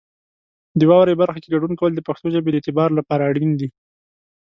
[0.79, 3.69] د واورئ برخه کې ګډون کول د پښتو ژبې د اعتبار لپاره اړین دي.